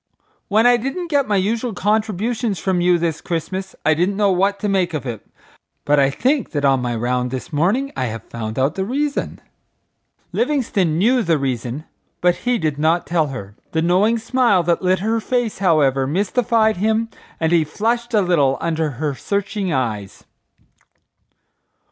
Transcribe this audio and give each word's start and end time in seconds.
When 0.47 0.65
I 0.65 0.77
didn't 0.77 1.11
get 1.11 1.27
my 1.27 1.35
usual 1.35 1.75
contributions 1.75 2.57
from 2.57 2.81
you 2.81 2.97
this 2.97 3.21
Christmas 3.21 3.75
I 3.85 3.93
didn't 3.93 4.15
know 4.17 4.31
what 4.31 4.59
to 4.61 4.67
make 4.67 4.95
of 4.95 5.05
it, 5.05 5.27
but 5.85 5.99
I 5.99 6.09
think 6.09 6.53
that 6.53 6.65
on 6.65 6.81
my 6.81 6.95
round 6.95 7.29
this 7.29 7.53
morning 7.53 7.91
I 7.95 8.05
have 8.05 8.23
found 8.23 8.57
out 8.57 8.73
the 8.73 8.83
reason?" 8.83 9.39
Livingstone 10.31 10.97
knew 10.97 11.21
the 11.21 11.37
reason, 11.37 11.85
but 12.19 12.35
he 12.37 12.57
did 12.57 12.79
not 12.79 13.05
tell 13.05 13.27
her. 13.27 13.55
The 13.73 13.83
knowing 13.83 14.17
smile 14.17 14.63
that 14.63 14.81
lit 14.81 15.01
her 15.01 15.19
face, 15.19 15.59
however, 15.59 16.07
mystified 16.07 16.77
him 16.77 17.09
and 17.39 17.51
he 17.51 17.63
flushed 17.63 18.15
a 18.15 18.21
little 18.21 18.57
under 18.59 18.89
her 18.97 19.13
searching 19.13 19.71
eyes. 19.71 20.23